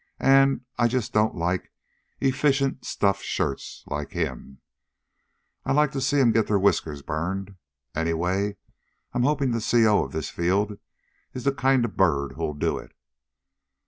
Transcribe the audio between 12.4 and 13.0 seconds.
do it.